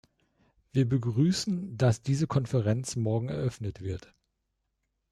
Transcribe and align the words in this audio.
Wir 0.71 0.89
begrüßen, 0.89 1.77
dass 1.77 2.01
diese 2.01 2.25
Konferenz 2.25 2.95
morgen 2.95 3.29
eröffnet 3.29 3.81
wird. 3.81 4.15